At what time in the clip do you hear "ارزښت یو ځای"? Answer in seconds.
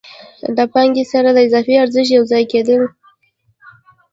1.83-2.43